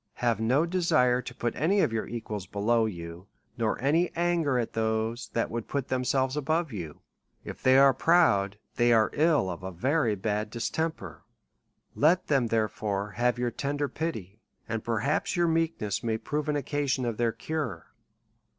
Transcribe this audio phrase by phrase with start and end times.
[0.15, 4.73] Have no desire to put any of your equals below you, nor any anger at
[4.73, 7.01] those that would put themselves above you.
[7.43, 11.23] If they are proud, they are ill of a very bad distemper;
[11.93, 16.49] let them, there fore, have your tender pity, and perhaps your meek ness may prove
[16.49, 17.93] an occasion of their cure.